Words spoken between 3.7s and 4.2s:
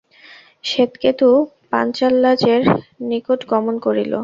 করিল।